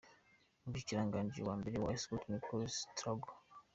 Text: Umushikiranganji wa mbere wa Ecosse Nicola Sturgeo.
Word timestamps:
Umushikiranganji 0.65 1.39
wa 1.47 1.53
mbere 1.59 1.77
wa 1.83 1.89
Ecosse 1.97 2.27
Nicola 2.31 2.65
Sturgeo. 2.77 3.35